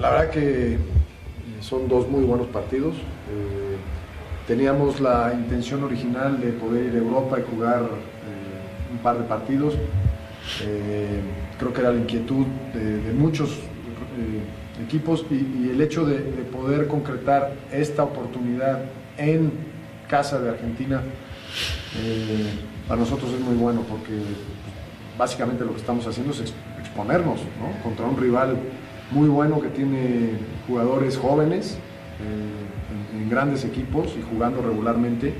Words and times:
La 0.00 0.10
verdad 0.10 0.30
que 0.30 0.74
eh, 0.74 0.78
son 1.60 1.88
dos 1.88 2.08
muy 2.08 2.24
buenos 2.24 2.46
partidos. 2.48 2.94
Eh, 2.94 3.76
teníamos 4.46 5.00
la 5.00 5.32
intención 5.34 5.84
original 5.84 6.40
de 6.40 6.52
poder 6.52 6.86
ir 6.86 6.94
a 6.94 6.98
Europa 6.98 7.38
y 7.38 7.42
jugar 7.54 7.82
eh, 7.82 8.92
un 8.92 8.98
par 8.98 9.18
de 9.18 9.24
partidos. 9.24 9.74
Creo 11.58 11.72
que 11.72 11.80
era 11.80 11.90
la 11.92 11.98
inquietud 11.98 12.46
de, 12.72 13.12
muchos 13.12 13.50
equipos 14.82 15.26
y, 15.30 15.68
el 15.70 15.80
hecho 15.80 16.06
de, 16.06 16.20
de 16.20 16.42
poder 16.44 16.86
concretar 16.86 17.52
esta 17.70 18.04
oportunidad 18.04 18.80
en 19.18 19.52
casa 20.08 20.40
de 20.40 20.50
Argentina 20.50 21.02
para 22.86 23.00
nosotros 23.00 23.30
es 23.32 23.40
muy 23.40 23.56
bueno 23.56 23.82
porque 23.82 24.12
básicamente 25.18 25.64
lo 25.64 25.72
que 25.72 25.80
estamos 25.80 26.06
haciendo 26.06 26.32
es 26.32 26.40
ex- 26.40 26.54
exponernos 26.80 27.40
¿no? 27.60 27.82
contra 27.82 28.06
un 28.06 28.16
rival 28.16 28.56
muy 29.10 29.28
bueno 29.28 29.60
que 29.60 29.68
tiene 29.68 30.32
jugadores 30.66 31.16
jóvenes 31.16 31.78
eh, 32.20 33.16
en, 33.18 33.28
grandes 33.30 33.64
equipos 33.64 34.14
y 34.18 34.22
jugando 34.22 34.62
regularmente. 34.62 35.34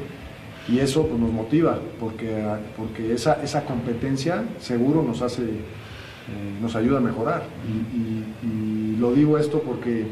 Y 0.69 0.81
eso 0.81 1.07
pues, 1.07 1.19
nos 1.19 1.33
motiva 1.33 1.79
porque, 1.99 2.45
porque 2.77 3.15
esa, 3.15 3.43
esa 3.43 3.65
competencia 3.65 4.45
seguro 4.59 5.03
nos 5.03 5.23
hace 5.23 5.43
eh, 5.43 6.61
nos 6.61 6.77
ayuda 6.77 6.99
a 6.99 7.01
mejorar. 7.01 7.43
Y, 7.67 8.97
lo 8.99 9.13
digo 9.13 9.39
esto 9.39 9.63
porque 9.63 10.07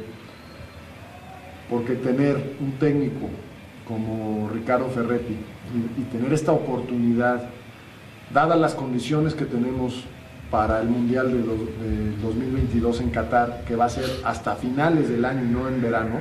porque 1.68 1.96
tener 1.96 2.54
un 2.60 2.70
técnico 2.78 3.28
como 3.88 4.48
Ricardo 4.48 4.88
Ferretti 4.88 5.36
y 5.98 6.02
tener 6.16 6.32
esta 6.32 6.52
oportunidad, 6.52 7.48
dadas 8.32 8.60
las 8.60 8.74
condiciones 8.76 9.34
que 9.34 9.44
tenemos 9.44 10.04
para 10.50 10.80
el 10.80 10.88
Mundial 10.88 11.32
de, 11.32 11.38
de 11.38 12.16
2022 12.22 13.00
en 13.00 13.10
Qatar, 13.10 13.64
que 13.66 13.76
va 13.76 13.86
a 13.86 13.88
ser 13.88 14.04
hasta 14.24 14.54
finales 14.56 15.08
del 15.08 15.24
año 15.24 15.44
y 15.44 15.48
no 15.48 15.68
en 15.68 15.82
verano, 15.82 16.20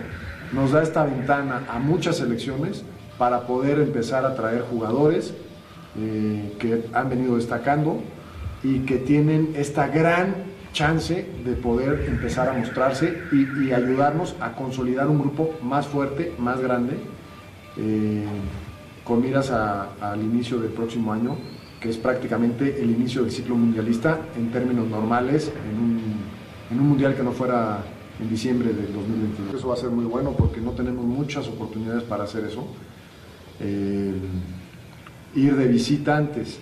nos 0.52 0.72
da 0.72 0.84
esta 0.84 1.06
ventana 1.06 1.64
a 1.70 1.80
muchas 1.80 2.18
selecciones 2.18 2.84
para 3.18 3.48
poder 3.48 3.80
empezar 3.80 4.26
a 4.26 4.36
traer 4.36 4.62
jugadores 4.62 5.34
eh, 5.98 6.54
que 6.60 6.86
han 6.94 7.10
venido 7.10 7.38
destacando 7.38 8.02
y 8.64 8.80
que 8.80 8.98
tienen 8.98 9.54
esta 9.56 9.88
gran 9.88 10.36
chance 10.74 11.26
de 11.46 11.54
poder 11.54 12.06
empezar 12.10 12.50
a 12.50 12.54
mostrarse 12.54 13.18
y, 13.32 13.72
ayudarnos 13.72 14.36
a 14.42 14.52
consolidar 14.54 15.08
un 15.08 15.20
grupo 15.20 15.52
más 15.62 15.88
fuerte, 15.88 16.34
más 16.38 16.60
grande, 16.60 16.98
eh, 17.78 18.26
con 19.06 19.22
miras 19.22 19.52
al 19.52 20.22
inicio 20.22 20.60
del 20.60 20.72
próximo 20.72 21.14
año, 21.14 21.38
que 21.86 21.92
es 21.92 21.98
prácticamente 21.98 22.82
el 22.82 22.90
inicio 22.90 23.22
del 23.22 23.30
ciclo 23.32 23.56
mundialista 23.56 24.20
en 24.36 24.50
términos 24.52 24.88
normales, 24.90 25.52
en 25.72 25.80
un, 25.80 26.00
en 26.72 26.80
un 26.80 26.90
mundial 26.90 27.16
que 27.16 27.22
no 27.22 27.32
fuera 27.32 27.84
en 28.20 28.28
diciembre 28.28 28.70
del 28.74 28.92
2022. 28.92 29.54
Eso 29.54 29.68
va 29.68 29.76
a 29.76 29.78
ser 29.78 29.92
muy 29.92 30.06
bueno 30.06 30.32
porque 30.32 30.60
no 30.60 30.72
tenemos 30.72 31.06
muchas 31.06 31.48
oportunidades 31.48 32.02
para 32.02 32.24
hacer 32.24 32.44
eso. 32.46 32.66
Eh, 33.60 34.16
ir 35.36 35.56
de 35.56 35.68
visitantes 35.68 36.58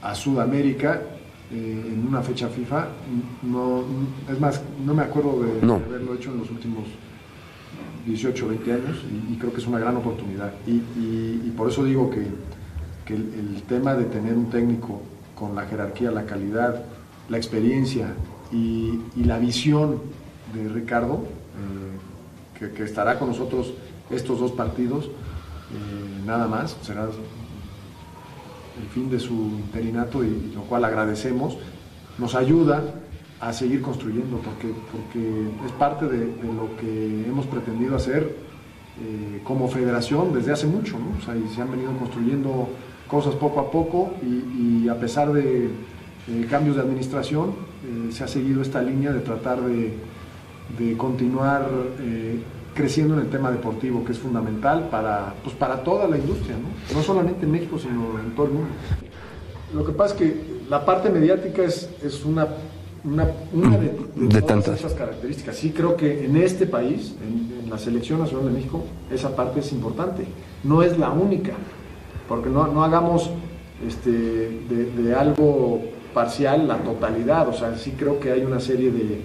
a 0.00 0.14
Sudamérica 0.14 1.02
eh, 1.52 1.84
en 1.92 2.06
una 2.08 2.22
fecha 2.22 2.48
FIFA, 2.48 2.86
no, 3.42 3.84
es 4.32 4.40
más, 4.40 4.62
no 4.86 4.94
me 4.94 5.02
acuerdo 5.02 5.42
de, 5.42 5.60
No. 5.66 5.78
de 5.78 5.84
haberlo 5.84 6.14
hecho 6.14 6.32
en 6.32 6.38
los 6.38 6.50
últimos 6.50 6.84
18, 8.06 8.48
20 8.48 8.72
años 8.72 8.96
y, 9.28 9.34
y 9.34 9.36
creo 9.36 9.52
que 9.52 9.60
es 9.60 9.66
una 9.66 9.78
gran 9.78 9.94
oportunidad. 9.98 10.54
Y, 10.66 10.70
y- 10.70 11.42
y 11.48 11.52
por 11.54 11.68
eso 11.68 11.84
digo 11.84 12.08
que, 12.08 12.26
que 13.04 13.14
el, 13.14 13.62
tema 13.68 13.94
de 13.94 14.04
tener 14.04 14.34
un 14.34 14.50
técnico 14.50 15.00
con 15.34 15.54
la 15.54 15.66
jerarquía, 15.66 16.10
la 16.10 16.24
calidad, 16.24 16.84
la 17.28 17.36
experiencia 17.36 18.14
y, 18.52 19.00
la 19.16 19.38
visión 19.38 20.00
de 20.54 20.68
Ricardo, 20.68 21.24
eh, 22.58 22.70
que, 22.74 22.84
estará 22.84 23.18
con 23.18 23.28
nosotros 23.28 23.74
estos 24.10 24.40
dos 24.40 24.52
partidos, 24.52 25.06
eh, 25.06 26.22
nada 26.24 26.46
más, 26.46 26.76
será 26.82 27.04
el 27.04 28.88
fin 28.92 29.10
de 29.10 29.20
su 29.20 29.32
interinato 29.32 30.24
y 30.24 30.52
lo 30.54 30.62
cual 30.62 30.84
agradecemos, 30.84 31.56
nos 32.18 32.34
ayuda 32.34 32.82
a 33.40 33.52
seguir 33.52 33.82
construyendo 33.82 34.38
porque, 34.38 34.72
porque 34.90 35.48
es 35.66 35.72
parte 35.72 36.06
de, 36.06 36.26
lo 36.26 36.76
que 36.76 37.26
hemos 37.26 37.46
pretendido 37.46 37.96
hacer 37.96 38.36
eh, 39.00 39.40
como 39.44 39.68
federación 39.68 40.32
desde 40.32 40.52
hace 40.52 40.66
mucho, 40.66 40.96
¿no? 40.98 41.34
Y 41.34 41.54
se 41.54 41.62
han 41.62 41.70
venido 41.70 41.96
construyendo 41.98 42.68
cosas 43.08 43.34
poco 43.34 43.60
a 43.60 43.70
poco 43.70 44.14
y, 44.22 44.84
y 44.84 44.88
a 44.88 44.98
pesar 44.98 45.32
de 45.32 45.66
eh, 45.66 46.46
cambios 46.48 46.76
de 46.76 46.82
administración 46.82 47.50
eh, 47.50 48.12
se 48.12 48.24
ha 48.24 48.28
seguido 48.28 48.62
esta 48.62 48.82
línea 48.82 49.12
de 49.12 49.20
tratar 49.20 49.60
de, 49.60 49.92
de 50.78 50.96
continuar 50.96 51.68
eh, 52.00 52.40
creciendo 52.74 53.14
en 53.14 53.20
el 53.20 53.28
tema 53.28 53.50
deportivo, 53.50 54.04
que 54.04 54.12
es 54.12 54.18
fundamental 54.18 54.88
para, 54.90 55.34
pues 55.44 55.54
para 55.54 55.84
toda 55.84 56.08
la 56.08 56.16
industria, 56.18 56.56
¿no? 56.56 56.96
no 56.96 57.02
solamente 57.04 57.44
en 57.44 57.52
México, 57.52 57.78
sino 57.78 58.18
en 58.18 58.34
todo 58.34 58.46
el 58.46 58.52
mundo. 58.52 58.68
Lo 59.74 59.84
que 59.84 59.92
pasa 59.92 60.14
es 60.14 60.20
que 60.20 60.40
la 60.68 60.84
parte 60.84 61.10
mediática 61.10 61.62
es, 61.62 61.90
es 62.02 62.24
una, 62.24 62.48
una, 63.04 63.28
una 63.52 63.76
de, 63.76 63.96
de 64.16 64.28
De 64.28 64.42
todas 64.42 64.94
características. 64.94 65.56
Sí 65.56 65.70
creo 65.70 65.96
que 65.96 66.24
en 66.24 66.36
este 66.36 66.66
país, 66.66 67.14
en, 67.22 67.64
en 67.64 67.70
la 67.70 67.78
Selección 67.78 68.20
Nacional 68.20 68.46
de 68.46 68.52
México, 68.52 68.84
esa 69.10 69.36
parte 69.36 69.60
es 69.60 69.72
importante. 69.72 70.24
No 70.62 70.82
es 70.82 70.98
la 70.98 71.10
única, 71.10 71.52
porque 72.28 72.48
no, 72.50 72.66
no 72.68 72.84
hagamos 72.84 73.30
este, 73.86 74.10
de, 74.10 74.90
de 75.02 75.14
algo 75.14 75.82
parcial 76.12 76.68
la 76.68 76.78
totalidad. 76.78 77.48
O 77.48 77.52
sea, 77.52 77.76
sí 77.76 77.92
creo 77.98 78.18
que 78.20 78.32
hay 78.32 78.42
una 78.42 78.60
serie 78.60 78.90
de, 78.90 79.20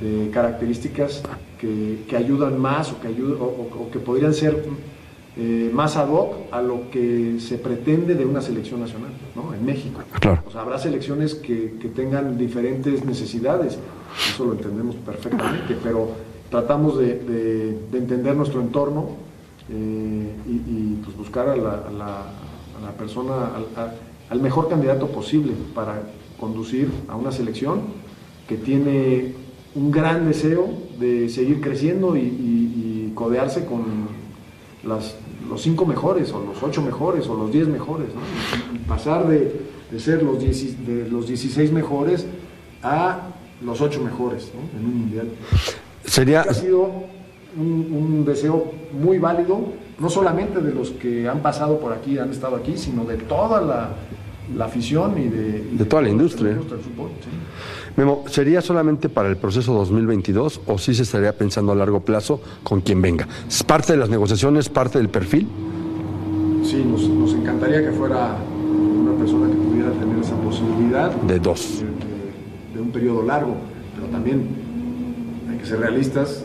de 0.00 0.30
características 0.30 1.22
que, 1.58 2.00
que 2.08 2.16
ayudan 2.16 2.58
más 2.58 2.92
o 2.92 3.00
que, 3.00 3.08
ayudan, 3.08 3.40
o, 3.40 3.44
o 3.44 3.90
que 3.90 3.98
podrían 3.98 4.34
ser 4.34 4.64
eh, 5.36 5.70
más 5.72 5.96
ad 5.96 6.08
hoc 6.10 6.34
a 6.52 6.60
lo 6.62 6.90
que 6.90 7.36
se 7.40 7.58
pretende 7.58 8.14
de 8.14 8.24
una 8.24 8.40
selección 8.40 8.80
nacional 8.80 9.10
¿no? 9.34 9.52
en 9.54 9.64
México. 9.64 10.00
Claro. 10.20 10.42
O 10.46 10.50
sea, 10.50 10.60
habrá 10.60 10.78
selecciones 10.78 11.34
que, 11.34 11.74
que 11.80 11.88
tengan 11.88 12.36
diferentes 12.38 13.04
necesidades, 13.04 13.78
eso 14.32 14.44
lo 14.44 14.52
entendemos 14.52 14.94
perfectamente, 14.96 15.76
pero 15.82 16.08
tratamos 16.50 16.98
de, 16.98 17.18
de- 17.18 17.78
de 17.90 17.98
entender 17.98 18.36
nuestro 18.36 18.60
entorno 18.60 19.08
eh, 19.70 20.34
y, 20.46 20.50
y, 20.50 21.00
pues 21.04 21.16
buscar 21.16 21.48
a 21.48 21.56
la, 21.56 21.70
a 21.88 21.90
la- 21.90 22.22
a 22.76 22.86
la 22.86 22.92
persona, 22.98 23.50
al, 24.30 24.40
mejor 24.40 24.68
candidato 24.68 25.06
posible 25.08 25.52
para 25.74 26.02
conducir 26.40 26.90
a 27.08 27.14
una 27.16 27.30
selección 27.30 27.82
que 28.48 28.56
tiene 28.56 29.32
un 29.76 29.90
gran 29.92 30.26
deseo 30.26 30.68
de 30.98 31.28
seguir 31.28 31.60
creciendo 31.60 32.16
y, 32.16 32.20
y- 32.20 33.06
y 33.10 33.12
codearse 33.14 33.64
con 33.64 33.84
las- 34.84 35.14
los 35.48 35.62
cinco 35.62 35.86
mejores 35.86 36.32
o 36.32 36.40
los 36.44 36.62
ocho 36.62 36.82
mejores 36.82 37.26
o 37.28 37.34
los 37.36 37.52
diez 37.52 37.68
mejores, 37.68 38.08
¿no? 38.14 38.20
Pasar 38.88 39.28
de, 39.28 39.60
de 39.90 40.00
ser 40.00 40.22
los, 40.22 40.38
dieci- 40.42 40.76
de 40.76 41.08
los 41.08 41.26
16 41.28 41.70
mejores 41.72 42.26
a 42.82 43.28
los 43.64 43.80
ocho 43.80 44.02
mejores 44.02 44.50
¿no? 44.54 44.78
en 44.78 44.84
un 44.84 44.98
mundial. 45.00 45.28
Sería, 46.04 46.42
Ha 46.42 46.52
sido 46.54 46.90
un, 47.56 47.88
un 47.92 48.24
deseo 48.24 48.72
muy 49.00 49.18
válido, 49.18 49.60
no 49.98 50.08
solamente 50.10 50.60
de 50.60 50.72
los 50.74 50.90
que 50.90 51.28
han 51.28 51.40
pasado 51.40 51.78
por 51.78 51.92
aquí, 51.92 52.18
han 52.18 52.30
estado 52.30 52.56
aquí, 52.56 52.76
sino 52.76 53.04
de 53.04 53.16
toda 53.16 53.60
la, 53.60 53.90
la 54.56 54.64
afición 54.66 55.16
y 55.18 55.28
de, 55.28 55.68
y 55.72 55.76
De 55.76 55.84
toda 55.84 56.02
la 56.02 56.08
industria. 56.10 56.50
del 56.54 56.60
fútbol, 56.62 57.10
sí. 57.22 57.28
Memo, 57.96 58.24
¿sería 58.28 58.60
solamente 58.60 59.08
para 59.08 59.28
el 59.28 59.36
proceso 59.36 59.72
2022 59.74 60.62
o 60.66 60.78
sí 60.78 60.94
se 60.94 61.04
estaría 61.04 61.32
pensando 61.36 61.70
a 61.70 61.76
largo 61.76 62.00
plazo 62.00 62.40
con 62.64 62.80
quien 62.80 63.00
venga? 63.00 63.28
¿Es 63.48 63.62
parte 63.62 63.92
de 63.92 63.98
las 64.00 64.10
negociaciones, 64.10 64.68
parte 64.68 64.98
del 64.98 65.08
perfil? 65.08 65.46
Sí, 66.64 66.84
nos, 66.84 67.08
nos 67.08 67.32
encantaría 67.34 67.82
que 67.84 67.92
fuera 67.92 68.36
una 69.00 69.12
persona 69.16 69.46
que 69.48 69.54
pudiera 69.54 69.90
tener 69.92 70.18
esa 70.18 70.34
posibilidad 70.36 71.12
De 71.22 71.38
dos. 71.38 71.78
de, 71.80 71.84
de- 71.86 72.74
de 72.74 72.80
un 72.80 72.90
periodo 72.90 73.22
largo, 73.22 73.54
pero 73.94 74.08
también 74.08 74.48
hay 75.48 75.58
que 75.58 75.64
ser 75.66 75.78
realistas, 75.78 76.42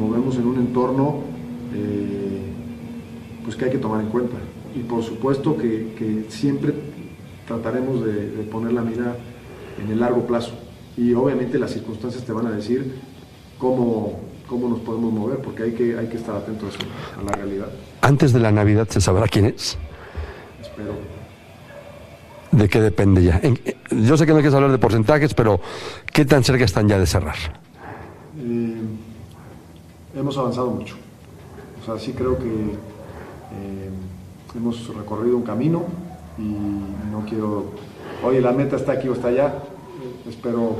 movemos 0.00 0.36
en 0.36 0.46
un 0.46 0.56
entorno 0.56 1.20
eh, 1.74 2.40
pues 3.44 3.56
que 3.56 3.66
hay 3.66 3.70
que 3.70 3.78
tomar 3.78 4.00
en 4.00 4.08
cuenta. 4.08 4.36
Y 4.74 4.80
por 4.80 5.02
supuesto 5.02 5.56
que, 5.56 5.94
que 5.98 6.24
siempre 6.28 6.72
trataremos 7.46 8.04
de, 8.04 8.30
de 8.30 8.42
poner 8.44 8.72
la 8.72 8.82
mira 8.82 9.16
en 9.82 9.92
el 9.92 10.00
largo 10.00 10.26
plazo. 10.26 10.52
Y 10.96 11.14
obviamente 11.14 11.58
las 11.58 11.72
circunstancias 11.72 12.24
te 12.24 12.32
van 12.32 12.46
a 12.46 12.50
decir 12.50 12.94
cómo, 13.58 14.20
cómo 14.48 14.68
nos 14.68 14.80
podemos 14.80 15.12
mover, 15.12 15.38
porque 15.38 15.64
hay 15.64 15.72
que, 15.72 15.96
hay 15.96 16.08
que 16.08 16.16
estar 16.16 16.36
atentos 16.36 16.76
a 17.18 17.22
la 17.22 17.32
realidad. 17.32 17.68
Antes 18.00 18.32
de 18.32 18.40
la 18.40 18.50
Navidad 18.50 18.88
se 18.88 19.00
sabrá 19.00 19.26
quién 19.28 19.46
es. 19.46 19.78
Espero. 20.60 20.94
¿De 22.50 22.68
qué 22.68 22.80
depende 22.80 23.22
ya? 23.22 23.40
Yo 23.90 24.16
sé 24.16 24.26
que 24.26 24.32
no 24.32 24.38
quieres 24.38 24.54
hablar 24.54 24.72
de 24.72 24.78
porcentajes, 24.78 25.34
pero 25.34 25.60
¿qué 26.12 26.24
tan 26.24 26.42
cerca 26.42 26.64
están 26.64 26.88
ya 26.88 26.98
de 26.98 27.06
cerrar? 27.06 27.36
Eh, 28.38 28.82
hemos 30.14 30.36
avanzado 30.38 30.70
mucho. 30.70 30.96
O 31.82 31.84
sea, 31.84 31.98
sí 31.98 32.12
creo 32.12 32.38
que 32.38 32.46
eh, 32.46 33.90
hemos 34.54 34.94
recorrido 34.94 35.36
un 35.36 35.42
camino 35.42 35.84
y 36.38 36.42
no 37.10 37.24
quiero, 37.28 37.72
oye, 38.24 38.40
la 38.40 38.52
meta 38.52 38.76
está 38.76 38.92
aquí 38.92 39.08
o 39.08 39.12
está 39.12 39.28
allá. 39.28 39.54
Espero 40.28 40.76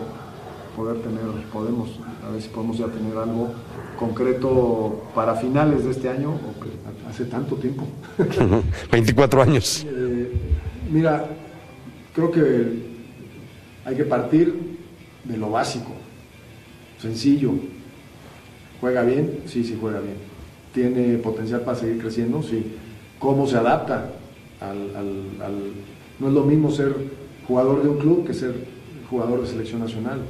poder 0.77 0.99
tener, 1.03 1.25
podemos, 1.53 1.91
a 2.27 2.31
ver 2.31 2.43
si 2.43 2.49
podemos 2.49 2.79
ya 2.79 2.87
tener 2.87 3.17
algo 3.17 3.49
concreto 3.99 5.03
para 5.15 5.35
finales 5.35 5.85
de 5.85 5.91
este 5.91 6.09
año, 6.09 6.31
o 6.31 7.09
hace 7.09 7.25
tanto 7.25 7.56
tiempo. 7.56 7.87
24 8.93 9.43
años. 9.43 9.87
Eh, 9.88 10.33
mira, 10.91 11.26
creo 12.15 12.31
que 12.31 12.91
hay 13.85 13.97
que 13.97 14.05
partir 14.05 14.79
de 15.25 15.37
lo 15.37 15.50
básico, 15.50 15.93
sencillo. 16.99 17.53
¿Juega 18.81 19.03
bien? 19.03 19.41
Sí, 19.47 19.65
sí 19.65 19.77
juega 19.81 20.00
bien. 20.00 20.15
¿Tiene 20.75 21.19
potencial 21.19 21.62
para 21.62 21.77
seguir 21.79 21.99
creciendo? 21.99 22.43
Sí. 22.43 22.65
¿Cómo 23.19 23.47
se 23.47 23.56
adapta? 23.56 24.11
Al, 24.61 24.97
al- 24.97 25.43
al- 25.44 25.73
No 26.19 26.29
es 26.29 26.35
lo 26.35 26.44
mismo 26.44 26.71
ser 26.71 26.94
jugador 27.47 27.82
de 27.82 27.88
un 27.88 27.99
club 27.99 28.27
que 28.27 28.35
ser 28.35 28.55
jugador 29.09 29.43
de 29.43 29.49
selección 29.49 29.81
nacional. 29.81 30.21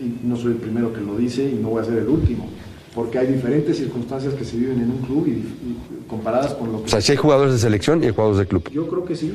Y 0.00 0.26
no 0.26 0.36
soy 0.36 0.52
el 0.52 0.58
primero 0.58 0.92
que 0.92 1.00
lo 1.00 1.16
dice 1.16 1.44
y 1.48 1.54
no 1.60 1.70
voy 1.70 1.82
a 1.82 1.84
ser 1.84 1.98
el 1.98 2.08
último. 2.08 2.48
Porque 2.94 3.18
hay 3.18 3.26
diferentes 3.26 3.76
circunstancias 3.78 4.34
que 4.34 4.44
se 4.44 4.56
viven 4.56 4.80
en 4.80 4.90
un 4.90 4.98
club 4.98 5.26
y, 5.26 5.30
y 5.30 5.76
comparadas 6.08 6.54
con 6.54 6.70
lo 6.72 6.78
que 6.80 6.84
O 6.84 6.88
sea, 6.88 7.00
si 7.00 7.12
hay 7.12 7.18
jugadores 7.18 7.52
de 7.54 7.58
selección 7.58 8.02
y 8.02 8.06
hay 8.06 8.12
jugadores 8.12 8.38
de 8.38 8.46
club. 8.46 8.68
yo 8.70 8.86
creo 8.88 9.04
que 9.04 9.16
sí. 9.16 9.32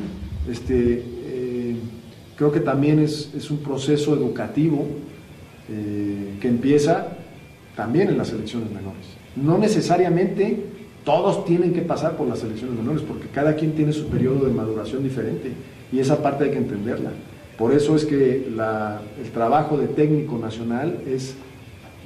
Este, 0.49 1.03
eh, 1.25 1.75
creo 2.35 2.51
que 2.51 2.59
también 2.59 2.99
es, 2.99 3.31
es 3.35 3.49
un 3.49 3.57
proceso 3.57 4.13
educativo 4.13 4.85
eh, 5.69 6.35
que 6.39 6.47
empieza 6.47 7.16
también 7.77 8.09
en 8.09 8.17
las 8.17 8.29
selecciones 8.29 8.69
menores. 8.69 9.05
No 9.35 9.57
necesariamente 9.57 10.65
todos 11.05 11.45
tienen 11.45 11.71
que 11.71 11.83
pasar 11.83 12.17
por 12.17 12.27
las 12.27 12.39
selecciones 12.39 12.75
menores, 12.75 13.01
porque 13.03 13.27
cada 13.27 13.55
quien 13.55 13.73
tiene 13.73 13.93
su 13.93 14.07
periodo 14.07 14.45
de 14.45 14.51
maduración 14.51 15.03
diferente 15.03 15.53
y 15.93 15.99
esa 15.99 16.21
parte 16.21 16.45
hay 16.45 16.51
que 16.51 16.57
entenderla. 16.57 17.11
Por 17.57 17.71
eso 17.71 17.95
es 17.95 18.03
que 18.03 18.47
el 18.47 19.31
trabajo 19.31 19.77
de 19.77 19.87
técnico 19.87 20.37
nacional 20.37 21.01
es, 21.07 21.35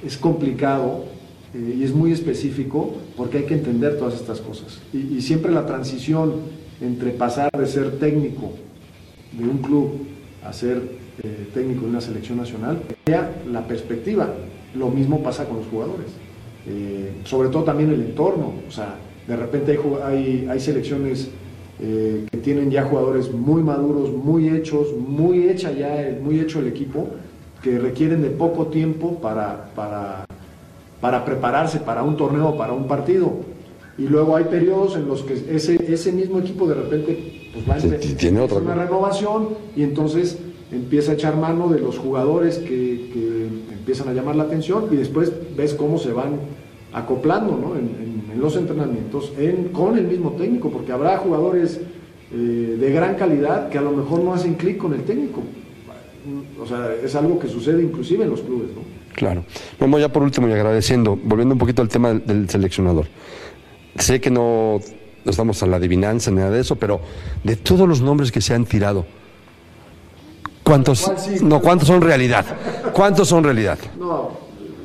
es 0.06 0.16
complicado 0.16 1.06
eh, 1.54 1.76
y 1.78 1.82
es 1.82 1.92
muy 1.92 2.12
específico 2.12 2.94
porque 3.16 3.38
hay 3.38 3.44
que 3.44 3.54
entender 3.54 3.98
todas 3.98 4.14
estas 4.14 4.40
cosas. 4.40 4.80
Y, 4.92 5.20
siempre 5.20 5.50
la 5.52 5.66
transición 5.66 6.34
entre 6.80 7.10
pasar 7.10 7.50
de 7.50 7.66
ser 7.66 7.98
técnico 7.98 8.52
de 9.32 9.44
un 9.44 9.58
club 9.58 10.06
a 10.44 10.52
ser 10.52 10.80
eh, 11.22 11.48
técnico 11.52 11.82
de 11.82 11.88
una 11.88 12.00
selección 12.00 12.38
nacional, 12.38 12.82
la 13.50 13.66
perspectiva. 13.66 14.32
Lo 14.74 14.88
mismo 14.88 15.22
pasa 15.22 15.44
con 15.46 15.58
los 15.58 15.66
jugadores. 15.66 16.06
Eh, 16.66 17.12
sobre 17.24 17.48
todo 17.48 17.64
también 17.64 17.90
el 17.90 18.00
entorno. 18.00 18.52
O 18.68 18.70
sea, 18.70 18.96
de 19.26 19.36
repente 19.36 19.72
hay, 19.72 19.78
hay, 20.04 20.46
hay 20.50 20.60
selecciones 20.60 21.28
eh, 21.80 22.26
que 22.30 22.38
tienen 22.38 22.70
ya 22.70 22.84
jugadores 22.84 23.32
muy 23.32 23.62
maduros, 23.62 24.10
muy 24.12 24.48
hechos, 24.48 24.88
muy 24.96 25.48
hecha 25.48 25.72
ya, 25.72 26.00
el- 26.02 26.20
muy 26.20 26.38
hecho 26.40 26.60
el 26.60 26.68
equipo, 26.68 27.08
que 27.62 27.78
requieren 27.78 28.22
de 28.22 28.30
poco 28.30 28.66
tiempo 28.66 29.18
para, 29.20 29.70
para, 29.74 30.24
para 31.00 31.24
prepararse 31.24 31.78
para 31.80 32.02
un 32.02 32.16
torneo 32.16 32.56
para 32.56 32.72
un 32.72 32.86
partido. 32.86 33.32
Y 33.98 34.02
luego 34.08 34.36
hay 34.36 34.44
periodos 34.44 34.96
en 34.96 35.06
los 35.06 35.22
que 35.22 35.34
ese, 35.54 35.74
ese 35.92 36.12
mismo 36.12 36.38
equipo 36.38 36.66
de 36.66 36.74
repente 36.74 37.50
pues, 37.52 37.68
va 37.68 37.74
a 37.74 37.80
Sí, 37.80 38.14
tiene 38.16 38.40
otra 38.40 38.58
una 38.58 38.74
renovación 38.74 39.48
y 39.76 39.82
entonces 39.82 40.38
empieza 40.72 41.12
a 41.12 41.14
echar 41.14 41.36
mano 41.36 41.68
de 41.68 41.80
los 41.80 41.98
jugadores 41.98 42.58
que, 42.58 43.48
empiezan 43.72 44.08
a 44.08 44.12
llamar 44.12 44.36
la 44.36 44.44
atención 44.44 44.86
y 44.92 44.96
después 44.96 45.32
ves 45.56 45.74
cómo 45.74 45.98
se 45.98 46.12
van 46.12 46.36
acoplando 46.92 47.58
¿no? 47.58 47.76
en, 47.76 48.40
los 48.40 48.56
entrenamientos 48.56 49.32
en- 49.38 49.68
con 49.68 49.98
el 49.98 50.04
mismo 50.06 50.32
técnico, 50.32 50.70
porque 50.70 50.92
habrá 50.92 51.18
jugadores 51.18 51.80
eh, 52.32 52.76
de 52.80 52.90
gran 52.92 53.16
calidad 53.16 53.68
que 53.68 53.78
a 53.78 53.82
lo 53.82 53.90
mejor 53.92 54.20
no 54.20 54.32
hacen 54.32 54.54
clic 54.54 54.78
con 54.78 54.94
el 54.94 55.02
técnico. 55.02 55.42
O 56.60 56.66
sea, 56.66 56.90
es 57.04 57.14
algo 57.16 57.38
que 57.38 57.48
sucede 57.48 57.82
inclusive 57.82 58.24
en 58.24 58.30
los 58.30 58.40
clubes. 58.40 58.68
¿no? 58.74 58.82
Claro. 59.14 59.44
Vamos 59.78 60.00
ya 60.00 60.08
por 60.10 60.22
último 60.22 60.48
y 60.48 60.52
agradeciendo, 60.52 61.18
volviendo 61.22 61.54
un 61.54 61.58
poquito 61.58 61.82
al 61.82 61.88
tema 61.88 62.08
del, 62.08 62.24
del 62.24 62.48
seleccionador. 62.48 63.06
Sé 63.98 64.20
que 64.20 64.30
no, 64.30 64.80
no 65.24 65.30
estamos 65.30 65.62
a 65.62 65.66
la 65.66 65.76
adivinanza 65.76 66.30
ni 66.30 66.38
nada 66.38 66.50
de 66.50 66.60
eso, 66.60 66.76
pero 66.76 67.00
de 67.44 67.56
todos 67.56 67.88
los 67.88 68.00
nombres 68.00 68.32
que 68.32 68.40
se 68.40 68.54
han 68.54 68.64
tirado, 68.64 69.04
¿cuántos, 70.62 71.10
no, 71.42 71.60
¿cuántos 71.60 71.88
son 71.88 72.00
realidad? 72.00 72.44
¿Cuántos 72.92 73.28
son 73.28 73.44
realidad? 73.44 73.78
No, 73.98 74.30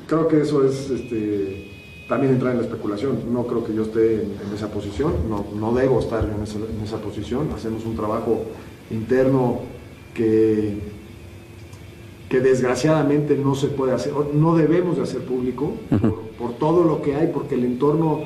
creo 0.07 0.27
que 0.27 0.41
eso 0.41 0.65
es 0.65 0.89
este, 0.89 1.71
también 2.07 2.33
entrar 2.33 2.53
en 2.53 2.59
la 2.59 2.63
especulación. 2.63 3.19
No 3.31 3.45
creo 3.45 3.63
que 3.63 3.73
yo 3.73 3.83
esté 3.83 4.15
en, 4.15 4.35
en 4.47 4.53
esa 4.55 4.69
posición, 4.69 5.13
no, 5.29 5.45
no 5.55 5.73
debo 5.73 5.99
estar 5.99 6.23
en 6.23 6.43
esa, 6.43 6.57
en 6.57 6.81
esa 6.83 6.97
posición. 6.97 7.49
Hacemos 7.55 7.85
un 7.85 7.95
trabajo 7.95 8.43
interno 8.89 9.59
que, 10.13 10.79
que 12.29 12.39
desgraciadamente 12.39 13.37
no 13.37 13.55
se 13.55 13.67
puede 13.67 13.93
hacer, 13.93 14.13
no 14.33 14.55
debemos 14.55 14.97
de 14.97 15.03
hacer 15.03 15.21
público 15.21 15.73
por, 15.89 16.21
por 16.37 16.53
todo 16.53 16.83
lo 16.83 17.01
que 17.01 17.15
hay, 17.15 17.27
porque 17.27 17.55
el 17.55 17.63
entorno, 17.63 18.21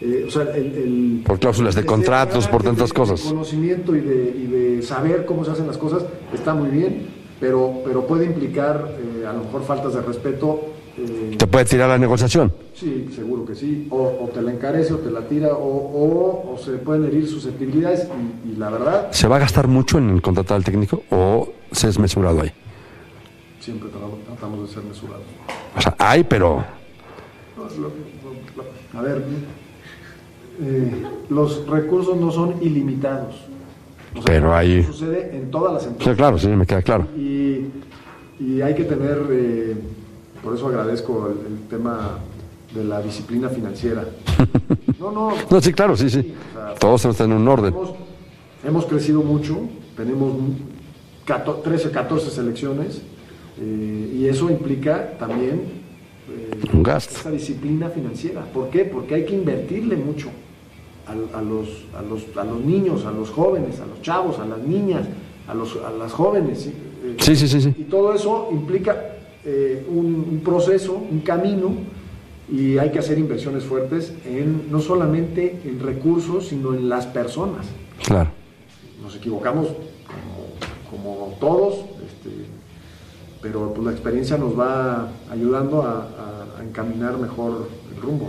eh, 0.00 0.24
o 0.26 0.30
sea, 0.30 0.42
el, 0.54 0.66
el- 0.74 1.22
Por 1.24 1.38
cláusulas 1.38 1.74
de 1.74 1.84
contratos, 1.84 2.46
por 2.48 2.62
tantas 2.62 2.92
cosas. 2.92 3.20
conocimiento 3.22 3.94
y 3.96 4.00
de, 4.00 4.14
y 4.36 4.46
de 4.46 4.82
saber 4.82 5.24
cómo 5.24 5.44
se 5.44 5.52
hacen 5.52 5.66
las 5.66 5.78
cosas 5.78 6.04
está 6.34 6.54
muy 6.54 6.68
bien, 6.70 7.06
pero, 7.40 7.80
pero 7.84 8.06
puede 8.06 8.24
implicar 8.26 8.94
eh, 8.98 9.26
a 9.26 9.32
lo 9.32 9.44
mejor 9.44 9.62
faltas 9.64 9.94
de 9.94 10.02
respeto. 10.02 10.72
eh, 10.98 11.34
¿Te 11.38 11.46
puede 11.46 11.64
tirar 11.66 11.88
la 11.88 11.98
negociación? 11.98 12.52
Sí, 12.74 13.08
seguro 13.14 13.44
que 13.46 13.54
sí. 13.54 13.86
O, 13.90 13.96
o 14.24 14.30
te 14.32 14.42
la 14.42 14.52
encarece 14.52 14.92
o 14.92 14.98
te 14.98 15.10
la 15.10 15.22
tira, 15.22 15.48
o, 15.54 15.66
o- 15.66 16.52
o 16.54 16.58
se 16.58 16.72
pueden 16.72 17.04
herir 17.06 17.26
susceptibilidades. 17.28 18.06
Y, 18.46 18.52
y 18.52 18.56
la 18.56 18.70
verdad, 18.70 19.08
¿Se 19.12 19.26
va 19.28 19.36
a 19.36 19.38
gastar 19.40 19.66
mucho 19.68 19.98
en 19.98 20.20
contratar 20.20 20.56
al 20.58 20.64
técnico 20.64 21.02
o 21.10 21.48
se 21.72 21.88
es 21.88 21.98
mesurado 21.98 22.40
ahí? 22.42 22.52
siempre 23.60 23.88
tra- 23.90 24.24
tratamos 24.26 24.68
de 24.68 24.72
ser 24.74 24.84
mesurados. 24.84 25.24
O 25.76 25.80
sea, 25.80 25.96
hay, 25.98 26.22
pero... 26.22 26.64
A 28.94 29.00
ver, 29.02 29.24
eh, 30.60 31.02
los 31.28 31.66
recursos 31.68 32.16
no 32.16 32.30
son 32.30 32.54
ilimitados. 32.62 33.34
O 34.12 34.22
sea, 34.22 34.24
Pero 34.26 34.54
hay- 34.54 34.82
Sucede 34.84 35.36
en 35.36 35.50
todas 35.50 35.74
las 35.74 35.82
Sí, 35.82 35.88
empresas. 35.88 36.16
claro, 36.16 36.38
sí, 36.38 36.48
me 36.48 36.66
queda 36.66 36.82
claro. 36.82 37.06
Y, 37.16 37.66
y 38.40 38.60
hay 38.62 38.74
que 38.74 38.84
tener, 38.84 39.18
eh, 39.30 39.76
por 40.42 40.54
eso 40.54 40.68
agradezco 40.68 41.28
el, 41.28 41.52
el 41.54 41.58
tema 41.68 42.18
de 42.74 42.84
la 42.84 43.00
disciplina 43.02 43.48
financiera. 43.48 44.04
No, 44.98 45.12
no. 45.12 45.32
No, 45.50 45.60
sí, 45.60 45.74
claro, 45.74 45.94
sí, 45.94 46.08
sí. 46.08 46.34
o 46.54 46.58
sea, 46.58 46.74
Todos 46.76 47.04
están 47.04 47.30
en 47.30 47.36
un 47.36 47.46
orden. 47.48 47.72
Hemos, 47.74 47.90
hemos 48.66 48.86
crecido 48.86 49.22
mucho, 49.22 49.58
tenemos 49.94 50.32
14, 51.26 51.62
13, 51.62 51.90
14 51.90 52.30
selecciones 52.30 53.02
eh, 53.60 54.14
y 54.16 54.26
eso 54.26 54.48
implica 54.48 55.12
también 55.18 55.75
Un 56.72 56.82
gasto. 56.82 57.14
esta 57.16 57.30
disciplina 57.30 57.88
financiera. 57.88 58.42
¿Por 58.52 58.68
qué? 58.70 58.84
Porque 58.84 59.14
hay 59.14 59.24
que 59.24 59.34
invertirle 59.34 59.96
mucho 59.96 60.28
a, 61.06 61.12
a 61.38 61.42
los, 61.42 61.84
a, 61.96 62.02
los, 62.02 62.24
a 62.36 62.44
los 62.44 62.60
niños, 62.60 63.04
a 63.04 63.12
los 63.12 63.30
jóvenes, 63.30 63.80
a 63.80 63.86
los 63.86 64.02
chavos, 64.02 64.38
a 64.38 64.44
las 64.46 64.58
niñas, 64.58 65.06
a, 65.46 65.54
los, 65.54 65.76
a 65.76 65.90
las 65.90 66.12
jóvenes. 66.12 66.62
¿sí? 66.62 66.72
Eh, 67.04 67.16
Sí, 67.20 67.36
sí. 67.36 67.74
Y 67.78 67.84
todo 67.84 68.12
eso 68.14 68.48
implica 68.50 69.16
eh, 69.44 69.86
un, 69.88 70.26
un 70.30 70.40
proceso, 70.44 70.94
un 70.94 71.20
camino, 71.20 71.72
y 72.50 72.78
hay 72.78 72.90
que 72.90 72.98
hacer 73.00 73.18
inversiones 73.18 73.64
fuertes 73.64 74.12
en 74.24 74.70
no 74.70 74.80
solamente 74.80 75.60
en 75.64 75.80
recursos, 75.80 76.48
sino 76.48 76.74
en 76.74 76.88
las 76.88 77.06
personas. 77.06 77.66
Claro. 78.04 78.30
Nos 79.02 79.16
equivocamos 79.16 79.68
como, 80.90 81.02
como 81.04 81.34
todos, 81.38 81.84
pero 83.46 83.72
pues, 83.72 83.84
la 83.86 83.92
experiencia 83.92 84.36
nos 84.36 84.58
va 84.58 85.08
ayudando 85.30 85.82
a, 85.82 85.92
a- 86.00 86.60
a 86.60 86.64
encaminar 86.64 87.16
mejor 87.18 87.68
el 87.94 88.02
rumbo. 88.02 88.28